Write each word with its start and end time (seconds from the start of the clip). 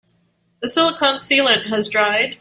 The 0.61 0.67
silicon 0.67 1.17
sealant 1.17 1.67
has 1.67 1.87
dried. 1.87 2.39